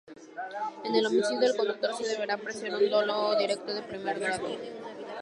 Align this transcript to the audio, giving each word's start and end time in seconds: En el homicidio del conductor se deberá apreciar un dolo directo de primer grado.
En 0.83 0.95
el 0.95 1.05
homicidio 1.05 1.41
del 1.41 1.55
conductor 1.55 1.93
se 1.93 2.07
deberá 2.07 2.33
apreciar 2.33 2.73
un 2.75 2.89
dolo 2.89 3.37
directo 3.37 3.71
de 3.71 3.83
primer 3.83 4.19
grado. 4.19 4.47